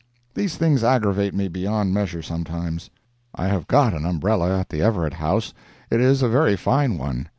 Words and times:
These 0.33 0.55
things 0.57 0.83
aggravate 0.83 1.35
me 1.35 1.47
beyond 1.47 1.93
measure, 1.93 2.23
sometimes. 2.23 2.89
I 3.35 3.45
have 3.49 3.67
got 3.67 3.93
an 3.93 4.03
umbrella 4.03 4.57
at 4.59 4.69
the 4.69 4.81
Everett 4.81 5.13
House. 5.13 5.53
It 5.91 6.01
is 6.01 6.23
a 6.23 6.27
very 6.27 6.57
fine 6.57 6.97
one. 6.97 7.27